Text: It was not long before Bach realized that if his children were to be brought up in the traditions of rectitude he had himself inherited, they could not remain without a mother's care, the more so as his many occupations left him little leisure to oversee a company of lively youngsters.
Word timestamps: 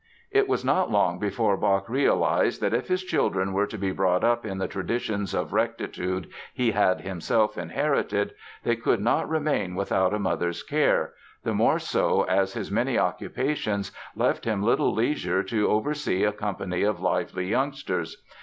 It 0.31 0.47
was 0.47 0.65
not 0.65 0.89
long 0.89 1.19
before 1.19 1.55
Bach 1.57 1.87
realized 1.87 2.59
that 2.61 2.73
if 2.73 2.87
his 2.87 3.03
children 3.03 3.53
were 3.53 3.67
to 3.67 3.77
be 3.77 3.91
brought 3.91 4.23
up 4.23 4.47
in 4.47 4.57
the 4.57 4.67
traditions 4.67 5.35
of 5.35 5.53
rectitude 5.53 6.27
he 6.55 6.71
had 6.71 7.01
himself 7.01 7.55
inherited, 7.55 8.33
they 8.63 8.75
could 8.75 8.99
not 8.99 9.29
remain 9.29 9.75
without 9.75 10.11
a 10.11 10.17
mother's 10.17 10.63
care, 10.63 11.13
the 11.43 11.53
more 11.53 11.77
so 11.77 12.23
as 12.23 12.53
his 12.55 12.71
many 12.71 12.97
occupations 12.97 13.91
left 14.15 14.45
him 14.45 14.63
little 14.63 14.91
leisure 14.91 15.43
to 15.43 15.69
oversee 15.69 16.23
a 16.23 16.31
company 16.33 16.81
of 16.81 16.99
lively 16.99 17.45
youngsters. 17.47 18.23